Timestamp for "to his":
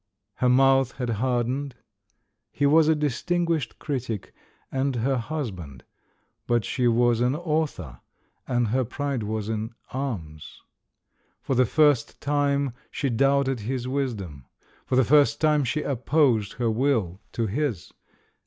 17.33-17.93